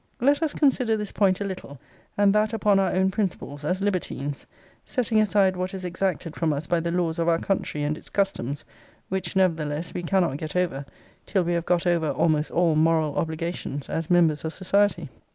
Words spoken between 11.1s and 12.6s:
till we have got over almost